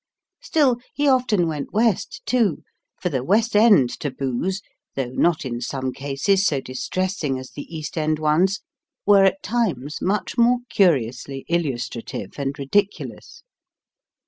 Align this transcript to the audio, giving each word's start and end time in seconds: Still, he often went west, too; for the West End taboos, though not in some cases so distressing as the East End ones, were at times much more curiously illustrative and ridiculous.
Still, 0.41 0.77
he 0.95 1.07
often 1.07 1.45
went 1.47 1.73
west, 1.73 2.23
too; 2.25 2.63
for 2.99 3.09
the 3.09 3.23
West 3.23 3.55
End 3.55 3.99
taboos, 3.99 4.63
though 4.95 5.11
not 5.11 5.45
in 5.45 5.61
some 5.61 5.93
cases 5.93 6.43
so 6.43 6.59
distressing 6.59 7.37
as 7.37 7.51
the 7.51 7.67
East 7.71 7.99
End 7.99 8.17
ones, 8.17 8.61
were 9.05 9.25
at 9.25 9.43
times 9.43 10.01
much 10.01 10.39
more 10.39 10.57
curiously 10.71 11.45
illustrative 11.47 12.39
and 12.39 12.57
ridiculous. 12.57 13.43